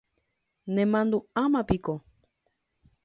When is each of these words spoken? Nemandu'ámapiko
Nemandu'ámapiko 0.73 1.93